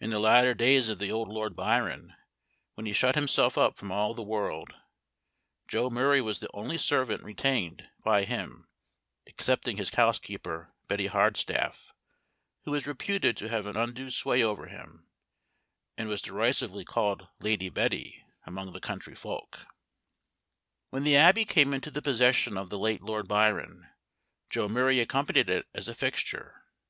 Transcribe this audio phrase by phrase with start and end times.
[0.00, 2.14] In the latter days of the old Lord Byron,
[2.76, 4.74] when he shut himself up from all the world,
[5.68, 8.68] Joe Murray was the only servant retained by him,
[9.26, 11.92] excepting his housekeeper, Betty Hardstaff,
[12.62, 15.10] who was reputed to have an undue sway over him,
[15.98, 19.66] and was derisively called Lady Betty among the country folk.
[20.88, 23.90] When the Abbey came into the possession of the late Lord Byron,
[24.48, 26.64] Joe Murray accompanied it as a fixture.